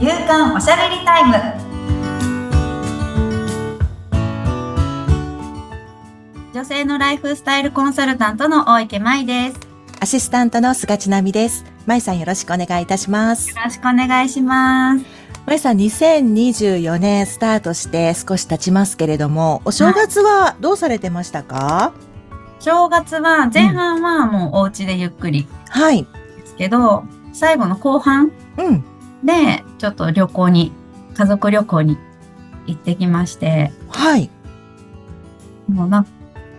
[0.00, 1.34] 夕刊おしゃべりタイム
[6.54, 9.60] 女性のライフスタイルコンサルタントの大池舞です
[10.00, 11.66] アシスタントの菅千奈美です。
[11.84, 13.50] まいさんよろしくお願いいたします。
[13.50, 15.04] よろしくお願いします
[15.44, 21.92] まいさん2024年スタートして少し経ちますけれども、お正月はどうされてましたか？
[22.60, 26.06] 正月は前半はもうお家でゆっくりはい。
[26.38, 27.04] ですけど、
[27.34, 28.84] 最後の後半うん。
[29.24, 30.72] でちょっと旅行に
[31.14, 31.98] 家族旅行に
[32.66, 34.30] 行ってきましてはい。
[35.68, 36.04] もうな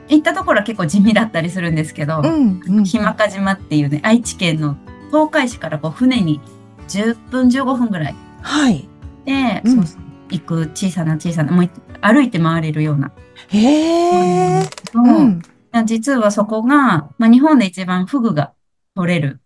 [0.08, 2.62] 行ったところは結構地味だったりするんですけど、うん。
[2.66, 2.84] うん。
[2.84, 4.76] 日間賀島っていうね、愛知県の
[5.08, 6.42] 東海市からこう船に
[6.88, 8.88] 10分15分ぐらいはい。
[9.26, 11.70] で、うんそう行く小さな小さな、もう
[12.02, 13.12] 歩いて回れるような。
[13.50, 14.64] へえ。
[14.94, 15.42] そううん。
[15.86, 18.54] 実はそこが、まあ、日本で一番フグが
[18.96, 19.42] 取れる。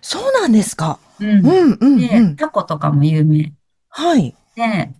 [0.00, 0.98] そうなんですか。
[1.22, 1.78] うんうん。
[1.80, 1.98] うん。
[1.98, 2.36] で、うん。
[2.36, 3.52] タコとかも有名
[3.88, 4.34] はい。
[4.56, 4.94] で、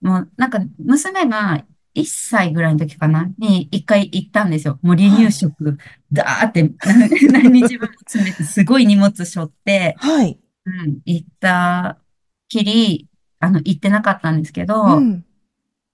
[0.00, 3.28] もうなんか娘が1歳ぐらいの時かな？
[3.38, 4.78] に一回行ったんですよ。
[4.82, 5.78] もう離乳食、
[6.12, 6.70] だーって
[7.32, 10.38] 何日分も詰めてすごい荷物背負って、はい。
[10.66, 11.98] うん、行った
[12.48, 15.24] きり、あの、行ってなかったんですけど、うん。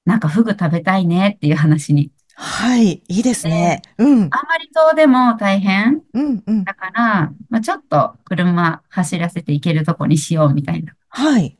[0.04, 2.10] なんかフグ食べたいねっていう話に。
[2.34, 3.02] はい。
[3.08, 3.82] いいですね。
[3.98, 4.08] うん。
[4.08, 6.42] あんまり遠でも大変うん。
[6.46, 6.64] うん。
[6.64, 11.56] だから、まあ、ちょっと車走らせて行けるとこにしようみたいなはい。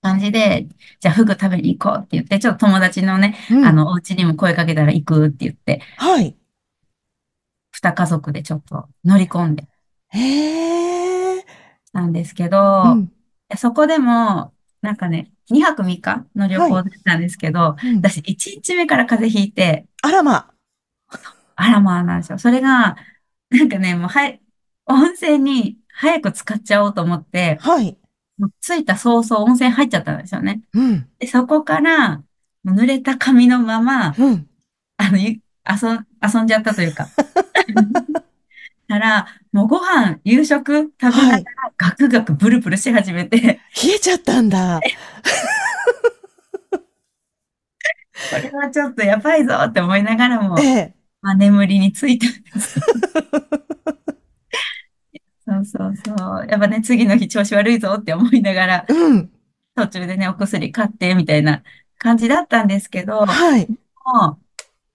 [0.00, 0.66] 感じで、
[1.00, 6.36] じゃあフグ食べに行こうって言って、ちょっと友達のね、うんあ、の、お家にも声かけたら行くって言って、はい。
[7.72, 9.66] 二家族でちょっと乗り込んで
[10.08, 11.46] へえ。
[11.92, 13.12] たんですけど、うん。
[13.56, 20.50] そこでも、なんかね、2泊3日の旅行だったんですけど、うん私1日目から風邪ひいて、あらま。
[21.54, 22.38] あらまあなんですよ。
[22.38, 22.96] それが、
[23.50, 24.40] なんかね、もうはい、
[24.86, 27.96] 温泉に早く浸かっちゃおうと思って、はい。
[28.38, 30.62] もう着いた早々温泉入っちゃったんですよね。
[30.74, 31.08] うん。
[31.18, 32.22] で、そこから、
[32.66, 34.48] 濡れた髪のまま、うん。
[34.96, 37.08] あの、ゆ遊ん、遊んじゃったというか。
[38.92, 41.44] たら、もうご飯、夕食食べながらはい。
[41.78, 43.60] ガクガクブルブルし始めて、冷
[43.94, 44.80] えちゃったんだ。
[48.30, 50.94] これはちょっとやばいぞって思いながらもえ、え。
[51.22, 52.80] まあ、眠りについたんです。
[55.44, 56.46] そうそうそう。
[56.48, 59.30] やっぱね、次の日調子悪いぞって思いながら、うん。
[59.74, 61.62] 途中でね、お薬買ってみたいな
[61.98, 63.64] 感じだったんですけど、もはい。
[63.64, 63.68] う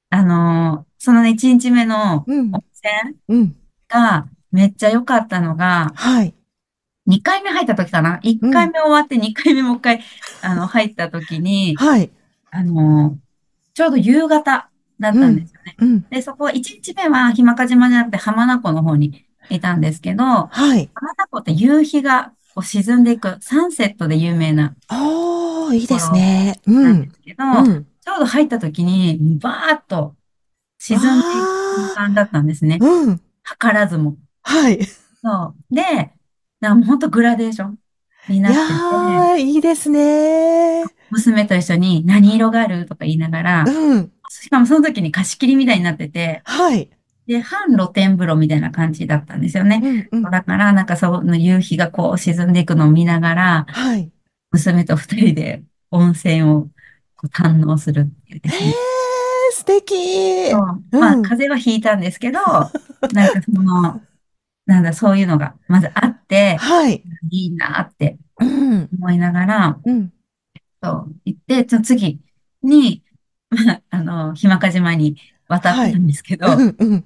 [0.09, 2.53] あのーそのね、1日目のうん。
[2.53, 3.55] 温泉うん。
[3.89, 6.33] がめっちゃ良かったのが、はい。
[7.05, 10.03] 2回目入った時かな ?1 回目終わって2回目もう一回、
[10.41, 12.11] あの、入った時に、はい。
[12.51, 13.27] あのー
[13.73, 15.75] ちょうど夕方だったんですよね。
[15.77, 16.05] うん。
[16.09, 20.89] で、そこ、1日目は日間賀島じゃなくて浜名湖の方にいたんですけど、はい。
[20.95, 26.59] 浜名湖って夕日がこう沈んでいくサンセットで有名なおー、いいですね。
[26.65, 27.11] うなんでん。
[27.11, 27.87] すけど、うん。
[28.01, 30.15] ちょうど入った時に、バーッと
[30.79, 32.79] 沈んでいく瞬間だったんですね。
[32.81, 33.21] うん。
[33.59, 34.17] 図らずも。
[34.43, 34.75] はい。
[34.75, 35.75] いそう。
[35.75, 36.11] で、
[36.59, 37.79] なんほんとグラデーション
[38.29, 40.83] になやってて、ー、いいですね。
[41.09, 44.11] 娘と一緒に何色があるとか言いながら、うん。
[44.29, 46.89] しかもその時に貸し切りみたいになってて、はい。
[47.27, 50.07] で、半露天風呂みたいな感じだったんですよね。
[50.11, 50.23] うん。
[50.23, 50.31] うん。
[50.31, 54.11] だから、なんかその夕日がこう沈んでいくのを見ながら、はい。
[54.51, 56.69] 娘と二人で温泉を
[57.33, 58.96] 堪能するっていうですへー
[59.67, 60.51] 敵。
[60.51, 62.39] そううんまあ、風邪はひいたんですけど、
[63.13, 64.01] なんかその、
[64.66, 67.03] なんだ、そういうのがまずあって、はい。
[67.29, 68.89] いいなってうん。
[68.97, 70.11] 思いながら、うん。
[70.81, 72.19] そう、行って、その次
[72.63, 73.03] に、
[73.50, 75.17] まあ、あの、日間賀島に
[75.47, 76.75] 渡ったんですけど、うん。
[76.77, 77.06] うん。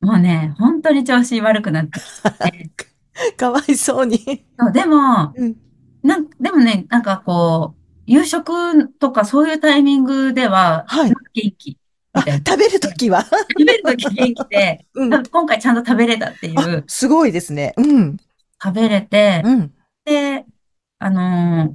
[0.00, 2.70] もうね、本当に調子悪くなってきて、
[3.36, 4.18] かわいそうに。
[4.58, 5.56] そうでも、うん。
[6.02, 11.78] なん、でもね、なんかこう、夕食とかそういうタイミングでは、はい元気。
[12.14, 13.22] 食べるときは？
[13.24, 15.14] 食べるとき元気で、 うん。
[15.14, 17.72] あ今回ちゃんと食べれたっていあう、、すごいですね。
[17.76, 18.16] うん。
[18.62, 19.72] 食べれて、うん。
[20.04, 20.44] で、
[20.98, 21.72] あのー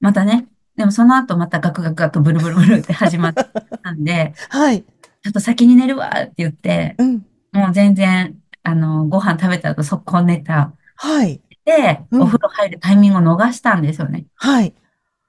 [0.00, 0.46] またね、
[0.76, 3.34] でもその後またガクガクガクブルブルブルって始まっ
[3.82, 4.82] たんで、 はい。
[4.82, 7.26] ちょっと先に寝るわって言って、うん。
[7.52, 10.72] もう全然、あのーご飯食べた後速攻寝た。
[10.96, 11.40] はい。
[11.64, 14.26] で、うんお風呂入るタイミングを逃したんですよね。
[14.36, 14.74] はい。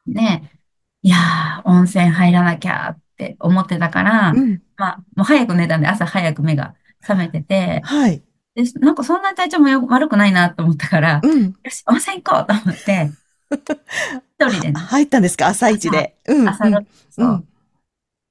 [0.05, 0.21] で、
[1.01, 4.61] いやー、温泉入らなきゃって思ってたから、うん。
[4.77, 8.21] まあ、もう早く寝たんで朝早く目が覚めてて、はい。
[8.55, 11.43] で、なんかそんな体調もよ悪くないなと思ったから、うん。
[11.45, 13.11] よし、温泉行こうと思って、
[14.39, 15.47] 一人でね、入ったんですか？
[15.47, 16.15] 朝一で。
[16.27, 16.47] うん。
[16.49, 16.77] 朝露、
[17.17, 17.25] う。
[17.27, 17.47] ん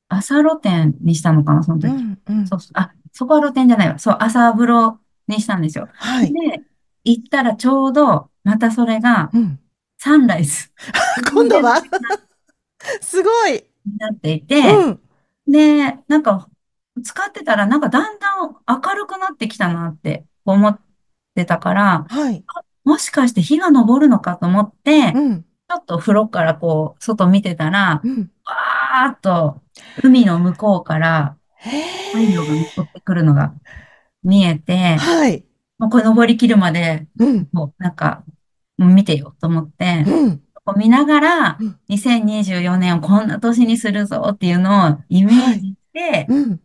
[0.08, 1.88] 朝露天にしたのかな、その時。
[1.88, 2.18] うん。
[2.28, 2.46] うん。
[2.46, 3.98] そうそう、あ、そこは露天じゃないわ。
[3.98, 5.88] そう、朝風呂にしたんですよ。
[5.94, 6.32] はい。
[6.32, 6.62] で、
[7.04, 9.58] 行ったらちょうど、またそれがうん。
[9.98, 10.70] サンライズ。
[11.32, 11.82] 今度は？
[13.00, 13.64] すごい。
[13.86, 15.00] になっていて、うん。
[15.46, 16.48] で、なんか、
[17.02, 20.78] 使ってたら、なんかだんだん明るくなってきたなって思っ
[21.34, 22.44] てたから、はい。
[22.84, 25.44] もしかして日が昇るのかと思って、ちうん。
[25.72, 28.30] ょっと風呂からこう、外見てたら、うん。
[28.44, 29.60] わーっと、
[30.02, 33.52] 海の向こうからへ太陽が昇ってくるのが
[34.22, 35.44] 見えて、はい。
[35.78, 37.48] もうこれ登りきるまで、うん。
[37.52, 38.24] もうなんか、
[38.78, 40.42] もう見てよと思って、うん。
[40.66, 46.60] こう見ながらうん、2024年をこんな年にするぞっていうのをイメージして、うん。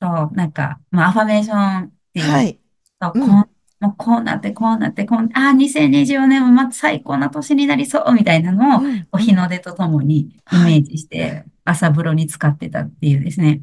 [0.00, 2.60] そう、なんか、まあ、アファメーションっていう、はい。
[3.00, 3.26] そう、うん。
[3.26, 9.08] こん、もうこうなって、こうなって、こう、ああ、2024年はまた最高な年になりそうみたいなのを、うん。
[9.10, 13.60] お日の出とともにイメージして、朝風呂に使ってたっていうですね。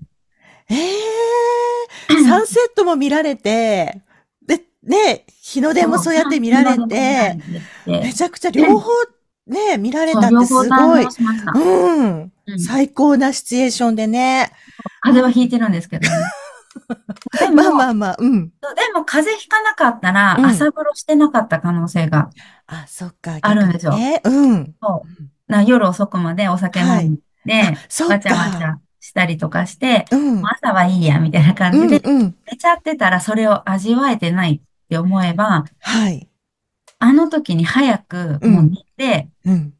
[0.70, 0.80] ええ
[2.24, 4.02] サンセットも見られて、
[4.46, 7.38] で、ね、日の出もそうやって見られて、
[7.86, 8.90] めちゃくちゃ両方
[9.50, 11.12] ね、見られたってすごい能。
[11.12, 11.52] しました。
[11.54, 12.32] うん。
[12.48, 14.52] うん最高なシチュエーションでね。
[15.02, 16.16] 風邪はひいてるんですけどね。
[17.40, 18.48] でも、まあまあまあ、うん。
[18.50, 18.54] で
[18.96, 22.30] も風邪ひかなかったら、うん朝風呂してなかった可能性が、
[22.66, 23.38] あ、そっか。
[23.42, 24.22] あるんですよね。
[24.24, 24.76] うん。
[24.82, 28.66] そうな夜遅くまでお酒飲んで、そっわちゃわちか。
[28.66, 30.44] ゃしたりとかして、うん。
[30.46, 32.36] 朝はいいや、みたいな感うん、じで、うん。
[32.52, 36.28] 寝ちゃってたらそれを味わえてないって思えば、はい。
[37.00, 39.74] あの時に早くもう寝て、うん。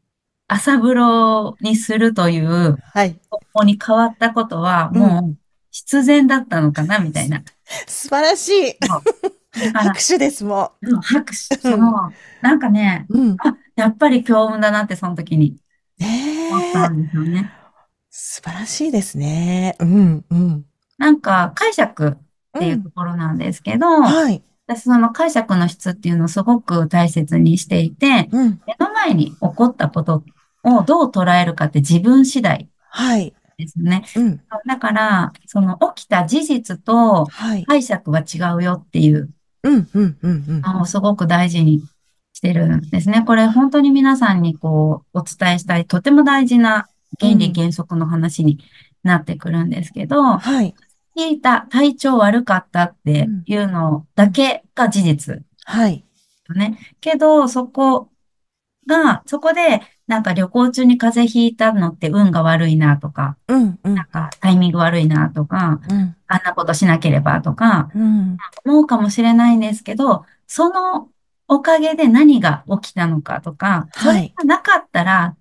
[0.48, 3.20] 朝風呂にするというはい。
[3.30, 5.36] 方法に変わったことは、もう
[5.70, 7.42] 必然だったのかな、みたいな。
[7.86, 8.78] 素晴らしい。
[9.74, 13.18] 拍、手ですもうん拍手、その、なんかね、ん。
[13.18, 13.36] うん。
[13.40, 15.56] あ、やっぱり強運だなってその時に
[15.98, 16.06] ね
[16.48, 16.50] え。
[16.50, 17.52] 思ったんですよね。
[18.10, 19.76] 素晴らしいですね。
[19.80, 20.66] うん、うん。
[20.98, 22.18] なんか解釈っ
[22.58, 24.42] ていううんところなんですけど、はい。
[24.70, 28.60] 私その解釈の質っていうのをすごく大切にしていて、うん。
[28.66, 30.22] 目の前に起こったこと
[30.62, 33.34] をどう捉えるかって自分次第はい。
[33.58, 34.04] ですね。
[34.14, 34.40] うん。
[34.66, 37.64] だから、その起きた事実とはい。
[37.64, 39.30] 解釈は違うよっていう
[39.64, 40.60] うん、うん、うん、うん。
[40.60, 41.82] のをすごく大事に
[42.32, 43.24] してるんですね。
[43.26, 46.88] これ本当に皆さんにこうお伝えしたいとても大事な
[47.18, 48.58] 原理原則の話に
[49.02, 50.74] なってくるんですけど、はい。
[51.16, 56.04] 聞いた体調悪かったっていうのだけが事実はい。
[56.48, 56.78] よね。
[57.00, 58.10] けど、そこ
[58.86, 63.94] が、そこで、なんか旅行中に風邪ひいたのって運が悪いなとか、うん、うん。
[63.94, 68.36] なんかタイミング悪いなとか、うん、あんなことしなければとか、うん。
[68.64, 71.08] 思うかもしれないんですけど、その
[71.46, 75.36] おかげで何が起きたのかとか、そはいれがなかったら、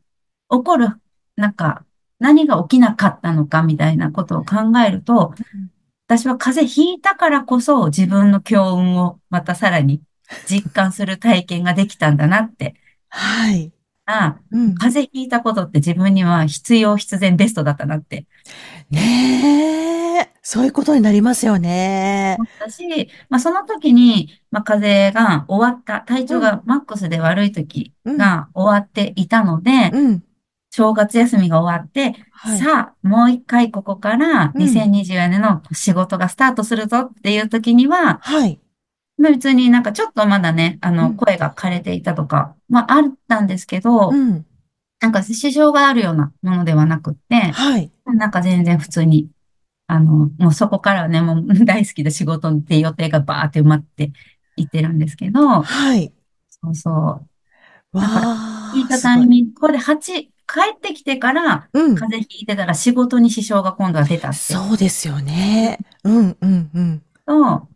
[0.50, 0.90] 起こる、
[1.36, 1.84] なんか、
[2.20, 5.72] 何が起きなかったのかみたいなことを考えるとうん、
[6.08, 10.02] 私は風邪ひいたからこそ自分の強運をまたさらに
[10.48, 12.76] 実感する体験ができたんだなって。
[13.10, 13.72] はい。
[14.06, 14.76] あうん。
[14.76, 18.26] 風邪ひいたことって自分には必要必然ベストだったなって
[18.90, 20.30] ねえ。
[20.42, 22.36] そういうことになりますよね。
[22.40, 30.24] 思ったし、まあ、その時に、まあ、風邪が終わった、体調がマックスで悪い時が終わっていたので、うん。
[30.80, 32.60] 正月休みが終わって、はい。
[32.60, 38.62] さあ、もう一回ここからうん2024年の仕事がスタートするぞっていう時には、はい。
[39.18, 44.46] まあ別になんかちょっとまだね、あの、うん声が枯れていたとか、まああったんですけどう、ん。
[45.02, 47.92] なんか支障があるようなものではなくって、はい。
[48.06, 49.28] なんか全然普通に、
[49.88, 54.14] あの、もうそこからはね、もう 大好きで仕事って予定がバーって埋まって
[54.56, 56.14] いってるんですけど、はい。
[56.50, 56.94] そうそう。
[57.98, 58.74] わなんかあ。
[58.76, 61.96] 聞いたタイミング、ここで8、帰ってきてから、うん。
[61.96, 64.38] 風邪ひいてたら仕事に支障が今度は出たって。
[64.38, 65.78] そうですよね。
[66.04, 67.04] うん、うん、うん。
[67.26, 67.68] と、も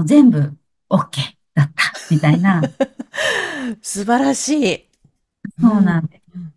[0.00, 0.56] う全部
[0.88, 1.20] OK
[1.54, 2.62] だった、みたいな。
[3.82, 4.88] 素晴らしい。
[5.60, 6.22] そうなんです。
[6.34, 6.52] うん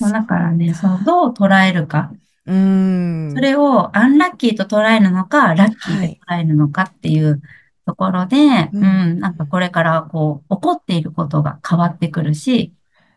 [0.00, 2.10] だからね、そう、どう捉えるか。
[2.46, 3.32] うん。
[3.32, 7.40] それをアンラッキーと捉えるのか、ラッキーと捉えるのかっていう
[7.86, 8.36] ところで、
[8.72, 12.74] ううんん、なんかこれからこう、起こっていることが変わってくるし、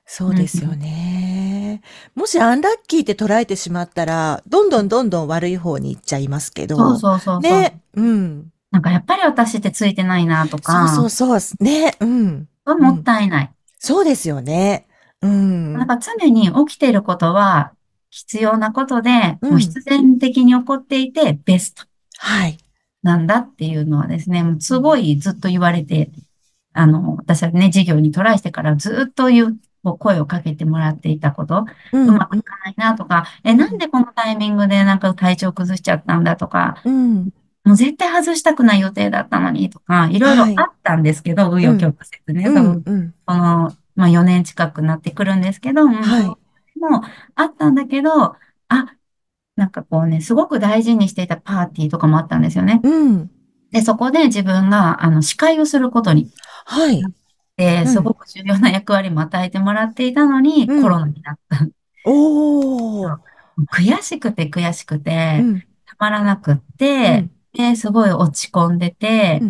[0.10, 1.82] そうですよね。
[2.16, 6.78] もしアンラッキーって捉えてしまったら、どんどんどんどん悪い方に行っちゃいますけど。
[6.78, 7.40] そうそうそうそう。
[7.42, 7.82] ね。
[7.94, 8.52] うん。
[8.72, 11.64] なんかやっぱり私ってついてないなとそうか、そうそう。
[11.64, 11.96] ね。
[12.00, 12.48] うん。
[12.66, 13.52] もったいない。
[13.80, 14.88] そうですよね。
[15.22, 15.74] うん。
[15.74, 17.74] なんか常に起きていることは
[18.10, 21.84] 必要なことで、うんもう必然的に起こっていてベスト
[22.18, 22.58] はい。
[23.04, 26.10] なんだっていうのはですね、もうすごいずっと言われて、
[26.74, 37.30] あの、私はね、事業にトライしてからずっと言う、こう声をかけてもらっていたこと、ううまくいかないなとか、え、なんでこのタイミングでなんか体調崩しちゃったんだとか、うん。
[37.64, 42.50] もう絶対外したくない予定だったのにとか、いろいろあったんですけど、紆余曲折ね。
[43.26, 45.86] このまあ4年近くなってくるんですけど。
[46.80, 47.02] も
[47.36, 48.36] あったんだけど、
[48.70, 48.96] あ、
[49.56, 52.80] なんかこうね、すごく大事にしていたパーティーとかもあったんですよね。
[52.84, 53.32] うん。
[53.72, 56.30] で、そこで自分が、あの、司会をすることに
[56.66, 57.04] はい。
[57.58, 61.68] で、うんすごく重要な役割も与えてもらっていたのに、うんコロナになった。
[62.06, 63.18] おー。
[63.74, 65.62] 悔しくて悔しくうて、ん。
[65.62, 69.42] たまらなくって、で、すごい落ち込んでて、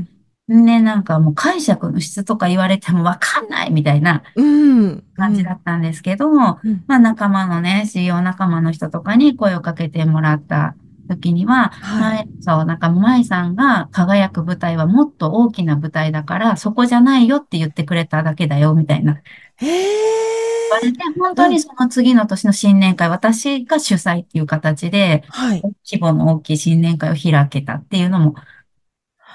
[0.47, 5.03] ね、なんかもう解釈の質とか言われてもわかんないみたいなうん。
[5.17, 6.83] 感じだったんですけども、うん。
[6.87, 10.75] まあ仲間のね、CEO 仲間の人とかに声をかけてもらった
[11.07, 12.27] 時には、はい。
[12.27, 19.21] 前そう、なんか舞さんが輝く舞台はもっと大きな舞台だから、そこじゃないよって言ってくれただけだよ、みたいな。
[19.57, 20.17] へ
[20.67, 20.91] 言われえ。
[20.91, 25.61] て、本当にその次の年の新年会、私が主催っていう形で、はい。
[25.89, 28.35] 規模の大きい新年会を開けたっていうのも、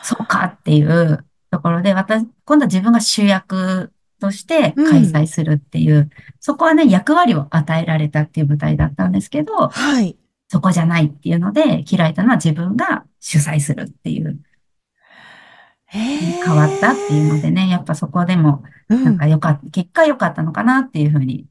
[0.02, 6.10] そうかっていうところで、私、今度は自分が主役として開催するっていう、
[6.40, 10.16] そこはね、役割を与えられたっていう舞台だったんですけど、はい。
[10.52, 14.38] そこじゃないっていうので、開いたのは自分が主催するっていう。
[15.86, 19.26] 変わったっていうのでね、やっぱそこでも、うんなんか。
[19.26, 21.46] 良かった、結果良かったのかなっていうふうに。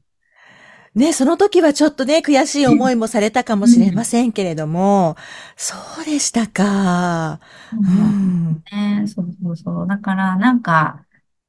[0.94, 5.16] ね、その時はちょっとね、悔しい思いもされたかもしれませんけれども、
[5.56, 7.40] そうでしたか。
[7.72, 8.62] うん。
[8.70, 9.86] ね、そうそうそう。
[9.88, 11.04] だから、なんか、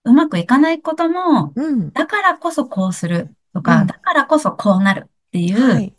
[0.05, 1.91] うまくいかないことも、うん。
[1.91, 5.93] だからこそこうするとか、うんだからこそこうなるっていう、はい。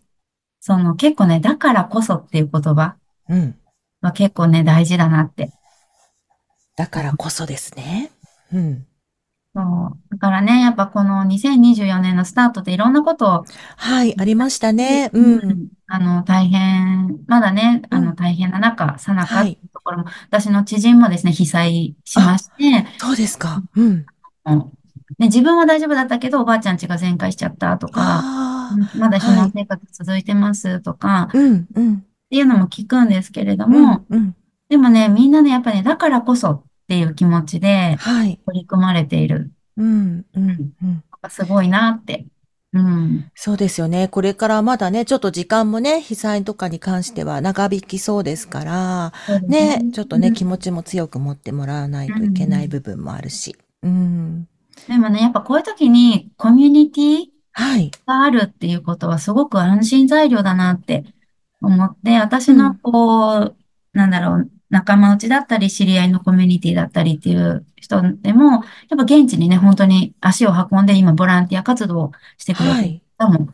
[0.66, 2.96] その結構ね、だからこそっていう言葉
[3.28, 3.54] うん。
[4.00, 5.52] は結構ね、大事だなって。
[6.74, 8.10] だからこそですね。
[8.50, 8.86] うん。
[9.54, 9.98] そう。
[10.12, 13.44] だからね、やっぱこの2024年のスタートでいろんなことを、
[13.76, 15.10] はい、ありましたね。
[15.12, 15.68] うん。
[15.86, 23.62] あの、大変、まだね、あの、うん大変な中、さなかってはいいうところも、私の知人もですね、被災しまして、そうですか。
[23.76, 24.06] うん。
[25.10, 28.22] もうね、自分は大丈夫だったけど、おばあちゃん家が全壊しちゃったとか、
[28.96, 31.30] まだ避難生活続いてますとか、あ。
[31.32, 31.94] うん、うん。
[31.96, 31.98] っ
[32.30, 34.34] ていうのも聞くんですけれどうんも、、うん。
[34.68, 38.40] でもね、みんなね、やっぱね、だからこそっていう気持ちではい。
[38.46, 39.52] 取り組まれている。
[39.76, 40.90] うん、うん、うん。
[40.90, 42.26] やっぱすごいなって。
[42.72, 43.30] うん。
[43.36, 44.08] そうですよね。
[44.08, 53.56] これからまだね、ちょっと時間もね、被災とかに関しては長引きそうですから、そうですね、ちょっとね、うん気持ちも強く持ってもらわないといけない部分もあるし。
[53.82, 54.48] うん。
[54.86, 57.90] でもね、やっぱこういう時にコミュニティはい。
[58.06, 61.04] があるっていうことはすごく安心材料だなって
[61.62, 63.56] 思って、私のうんこう、
[63.92, 68.62] なんだろう、仲間内だったり、知り合いのコミュニティだったりっていう人でも、やっ
[68.98, 73.02] ぱ現地にね、本当に足を運んで今ボランティア活動をしてくれてるはい。
[73.18, 73.48] 方も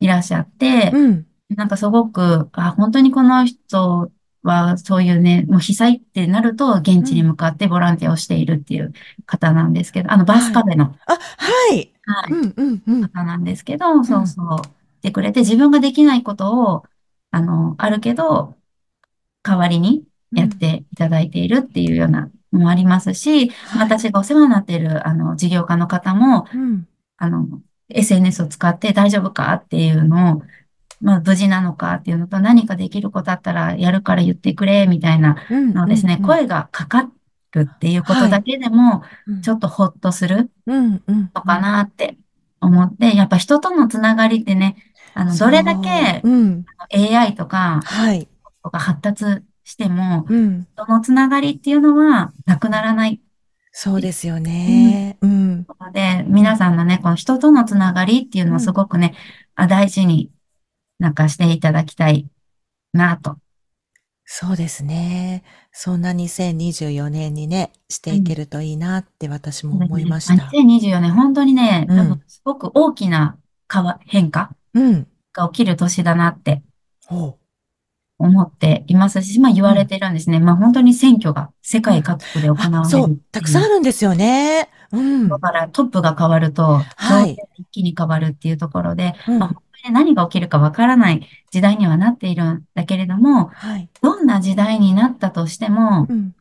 [0.00, 1.26] いらっしゃって、うん。
[1.50, 4.10] なんかすごく、あ、本当にこの人
[4.42, 8.92] はそういうね、もう被災ってなると現地に向かってボランティアをしているっていう
[9.26, 11.92] 方なんですけど、あのバースカフェの、あ、はい。
[12.02, 13.02] はい、うん、うん、うん。
[13.02, 16.84] 方なんですけど、そうそう、してくれて自分ができないことを、
[17.30, 18.56] あの、あるけど、
[19.42, 23.88] 代わりにやっていただいているっていうようなのもありますし、はい。
[23.88, 26.86] 私がお世話になっている、あの、事業家の方も、うん。
[27.16, 27.46] あの、
[27.90, 30.42] SNS を使って大丈夫かっていうのを、
[31.00, 35.74] まあ、無事なのかっていうのと、何かできることあったらやるから言ってくれ、みたいなうん。
[35.74, 37.10] のをですね、うん、声がかか
[37.52, 41.30] るっていうことだけでも、うんちょっとほっとするうん、うん。
[41.34, 42.16] のかなって
[42.60, 44.76] 思って、やっぱ人とのつながりってね、
[45.14, 46.66] あの、どれだけそううん。
[46.92, 48.28] AI とか、はい。
[48.62, 49.24] とか発達
[49.64, 50.66] しても、うん。
[50.76, 53.20] そのつながりっていうのはなくならない
[53.72, 55.18] そうですよね。
[55.20, 55.66] うん。
[55.80, 59.14] ので、皆さんのね、この人とのつながりっていうのをすごくね、
[59.54, 60.30] あ大事に
[60.98, 62.28] なんかしていただきたい
[62.92, 63.36] なと。
[64.30, 65.42] そうですね。
[65.72, 70.44] そんな2024年にね、していけるといいなって私も思いました。
[70.44, 73.38] 2024年、本当にね、うんすごく大きな
[73.72, 75.06] 変わ変化うん。
[75.32, 76.62] が起きる年だなって
[78.18, 80.40] 思っていますし、まあ言われてるんですね。
[80.40, 82.78] まあ本当に選挙が世界各国で行われる。
[82.80, 84.68] あ、そう、たくさんあるんですよね。
[84.92, 85.28] うん。
[85.28, 93.88] だからトップが変わると、はい一気に変わるっていうところで、うんまあ本当に何が起きるかわからない時代にはなっているんだけれども、はい。
[94.02, 96.34] どんな時代になったとしても、うん。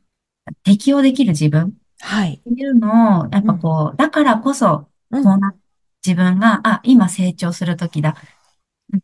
[0.64, 2.38] 適応できる自分っはい。
[2.40, 5.54] ていうのを、やっぱこう、だからこそ、うんこうな、
[6.06, 8.16] 自分が、あ、今成長するときだ。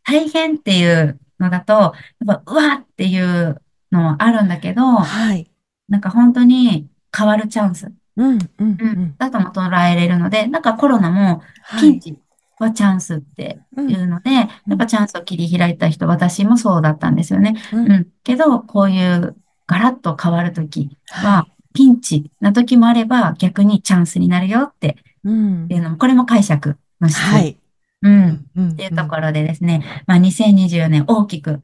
[0.04, 1.94] 大変っていうのだと、やっ
[2.26, 3.60] ぱ、うわっていう
[3.92, 5.50] のはあるんだけど、はい。
[5.88, 9.16] なんか本当に変わるチャンス、うん、うん、ううんん。
[9.18, 11.80] だとも捉えれるので、なんかコロナもはい。
[11.82, 12.18] ピンチ
[12.58, 17.56] はチャンスってうんいうので、やっぱチャンスを切り開いた人、私もそうだったんですよね。
[17.72, 17.76] う。
[17.76, 18.06] うんん。
[18.22, 27.18] けど、こういうガラッと変わるときはは、ピンチな時もあれば逆にチャンスになるよってっていうのも、これも解釈の質。
[27.18, 27.58] はい。
[28.02, 28.46] うん。
[28.72, 31.60] っていうところでですね、まあ、2024年大きく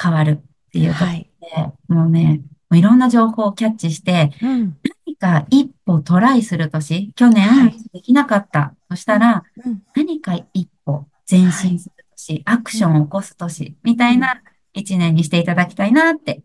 [0.00, 4.89] 変わるっていうところで、はい、もうね、もういろんな情報をキャッチして、うん、何
[5.20, 8.74] か一歩トライする年、去年できなかった。
[8.88, 16.42] としたら、うん、何か一歩前進する年、はい、アクションを起こす年、みたいな一年にしていただきたいなって。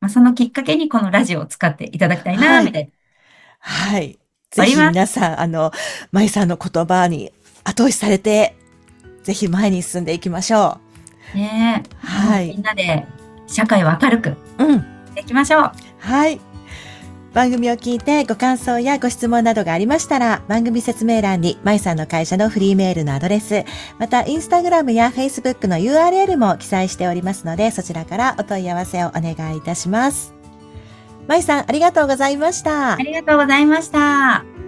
[0.00, 2.90] まあ、そのきっかけにこのラジオを使っていただきたいな、みたいな。
[3.58, 4.18] はい。
[4.50, 5.72] ぜひ皆さん、あの、
[6.12, 7.32] 舞さんの言葉に
[7.64, 8.54] 後押しされて、
[9.24, 10.78] ぜひ前に進んでいきましょ
[11.34, 11.36] う。
[11.36, 12.06] ねえ。
[12.06, 12.48] はい。
[12.48, 13.06] みんなで
[13.46, 14.36] 社会を明るく。
[14.58, 14.84] うん。
[15.16, 15.72] いきましょう。
[15.98, 16.40] はい。
[17.34, 23.64] 番組を聞いてご感想やご質問などがありましたら、番組説明欄に、まいさんの会社のフリーメールのアドレス、
[23.98, 30.34] また、インスタグラムやフェイスブックの URL も記載しておりますので、そちらからお問い合わせをお願いいたします。
[31.26, 32.94] まいさん、ありがとうございました。
[32.94, 34.67] ありがとうございました。